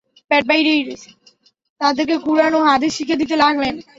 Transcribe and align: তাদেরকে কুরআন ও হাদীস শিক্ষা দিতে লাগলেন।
তাদেরকে 1.81 2.15
কুরআন 2.25 2.51
ও 2.53 2.61
হাদীস 2.67 2.91
শিক্ষা 2.97 3.15
দিতে 3.21 3.35
লাগলেন। 3.43 3.75